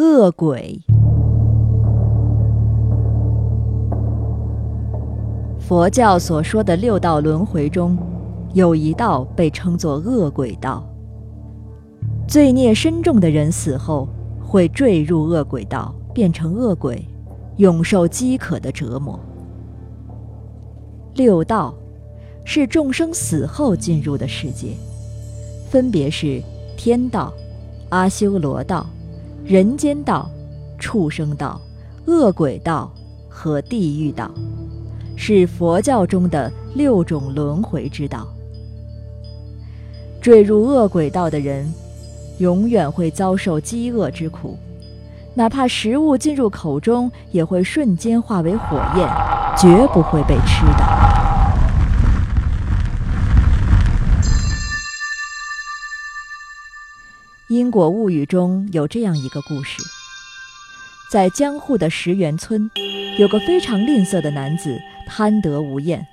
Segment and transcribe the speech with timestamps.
[0.00, 0.80] 恶鬼。
[5.58, 7.98] 佛教所说的六道轮回中，
[8.54, 10.88] 有一道被称作恶鬼道。
[12.28, 14.08] 罪孽深重的人死后
[14.40, 17.04] 会坠入恶鬼道，变成恶鬼，
[17.56, 19.18] 永受饥渴的折磨。
[21.14, 21.74] 六道
[22.44, 24.68] 是众生死后进入的世界，
[25.68, 26.40] 分别是
[26.76, 27.32] 天道、
[27.88, 28.86] 阿修罗道、
[29.48, 30.30] 人间道、
[30.78, 31.58] 畜生道、
[32.04, 32.92] 恶鬼道
[33.30, 34.30] 和地狱道。
[35.16, 38.28] 是佛教中的六种轮回之道。
[40.20, 41.66] 坠入恶鬼道的人，
[42.36, 44.58] 永远会遭受饥饿之苦，
[45.32, 49.08] 哪怕食物进入口中，也会瞬间化为火焰，
[49.56, 50.84] 绝不会被吃的。
[57.48, 59.82] 《因果物语》中有这样一个故事：
[61.10, 62.70] 在江户的石原村，
[63.18, 64.78] 有个非常吝啬的男子。
[65.10, 66.06] 贪得无厌，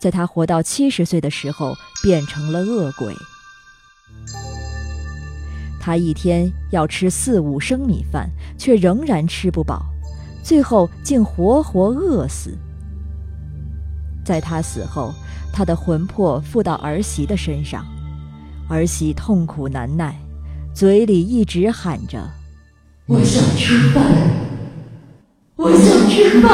[0.00, 3.12] 在他活到七十岁的时候，变成了恶鬼。
[5.80, 9.86] 他一天要吃四五升米饭，却仍然吃不饱，
[10.44, 12.56] 最后竟活活饿死。
[14.24, 15.12] 在他死后，
[15.52, 17.84] 他的魂魄附到儿媳的身上，
[18.68, 20.16] 儿媳痛苦难耐，
[20.78, 22.30] 嘴里一直喊着
[23.06, 24.00] ：“我想吃饭，
[25.56, 26.48] 我想吃饭。”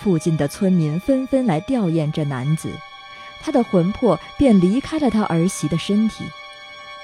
[0.00, 2.70] 附近的村民纷纷来吊唁这男子，
[3.40, 6.22] 他的魂魄便离开了他儿媳的身体，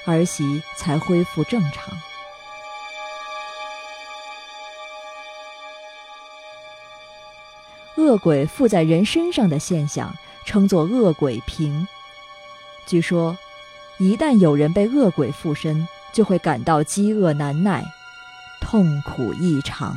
[0.05, 1.93] 儿媳才恢复正常。
[7.97, 10.15] 恶鬼附在人身上的现象
[10.49, 11.87] 称作恶鬼瓶。
[12.87, 13.37] 据说，
[13.99, 17.85] 一旦有人被恶鬼附身，就会感到饥饿难耐，
[18.59, 19.95] 痛苦异常。